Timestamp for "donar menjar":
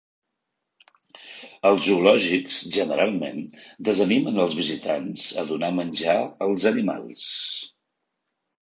5.53-6.19